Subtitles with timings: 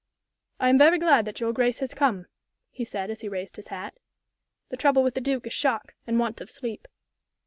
[0.59, 2.25] "I am very glad that your grace has come,"
[2.71, 3.99] he said, as he raised his hat.
[4.69, 6.87] "The trouble with the Duke is shock, and want of sleep."